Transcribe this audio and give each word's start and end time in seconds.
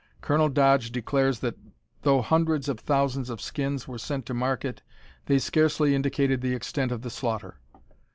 Colonel 0.19 0.49
Dodge 0.49 0.91
declares 0.91 1.41
that, 1.41 1.59
though 2.01 2.23
hundreds 2.23 2.67
of 2.67 2.79
thousands 2.79 3.29
of 3.29 3.39
skins 3.39 3.87
were 3.87 3.99
sent 3.99 4.25
to 4.25 4.33
market, 4.33 4.81
they 5.27 5.37
scarcely 5.37 5.93
indicated 5.93 6.41
the 6.41 6.55
extent 6.55 6.91
of 6.91 7.03
the 7.03 7.11
slaughter. 7.11 7.57